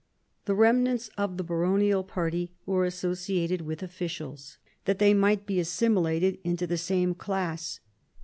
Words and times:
The 0.45 0.55
remnants 0.55 1.11
of 1.15 1.37
the 1.37 1.43
baronial 1.43 2.03
party 2.03 2.51
were 2.65 2.85
associated 2.85 3.61
with 3.61 3.83
officials, 3.83 4.57
that 4.85 4.97
they 4.97 5.13
might 5.13 5.45
be 5.45 5.59
assimilated 5.59 6.39
into 6.43 6.65
the 6.65 6.75
same 6.79 7.13
class. 7.13 7.79